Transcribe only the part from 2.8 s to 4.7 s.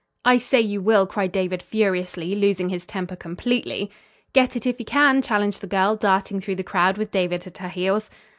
temper completely. "Get it